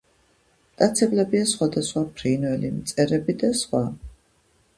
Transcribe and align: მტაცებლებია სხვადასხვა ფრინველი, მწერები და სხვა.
მტაცებლებია 0.69 1.49
სხვადასხვა 1.51 2.03
ფრინველი, 2.15 2.73
მწერები 2.79 3.37
და 3.45 3.53
სხვა. 3.61 3.85